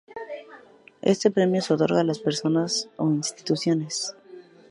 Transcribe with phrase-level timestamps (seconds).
[1.03, 4.15] Este premio se otorga a las personas o instituciones